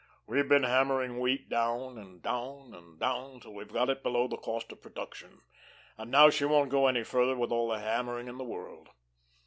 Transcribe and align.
We've 0.25 0.49
been 0.49 0.63
hammering 0.63 1.19
wheat 1.19 1.47
down 1.47 1.99
and 1.99 2.23
down 2.23 2.73
and 2.73 2.97
down, 2.99 3.39
till 3.39 3.53
we've 3.53 3.71
got 3.71 3.87
it 3.87 4.01
below 4.01 4.27
the 4.27 4.35
cost 4.35 4.71
of 4.71 4.81
production; 4.81 5.41
and 5.95 6.09
now 6.09 6.31
she 6.31 6.43
won't 6.43 6.71
go 6.71 6.87
any 6.87 7.03
further 7.03 7.35
with 7.37 7.51
all 7.51 7.67
the 7.69 7.77
hammering 7.77 8.27
in 8.27 8.39
the 8.39 8.43
world. 8.43 8.89